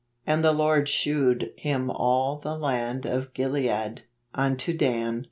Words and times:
And 0.25 0.43
the 0.43 0.51
Lord 0.51 0.89
shewed 0.89 1.51
him 1.57 1.91
all 1.91 2.39
the 2.39 2.57
land 2.57 3.05
of 3.05 3.35
Gilead, 3.35 4.01
unto 4.33 4.75
Dan 4.75 5.19